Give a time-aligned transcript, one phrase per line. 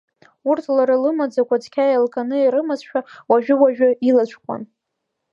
[0.49, 4.61] Урҭ лара лымаӡақәа цқьа еилкааны ирымазшәа, уажәы-уажәы илацәҟәуан.